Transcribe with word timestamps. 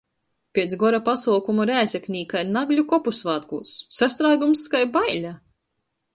Piec 0.57 0.71
“Gora” 0.83 0.99
pasuokumu 1.09 1.65
Rēzeknē 1.71 2.23
kai 2.31 2.41
Nagļu 2.57 2.87
kopusvātkūs- 2.95 3.75
sastrāgums 4.01 4.67
kai 4.77 4.85
baile! 4.99 5.37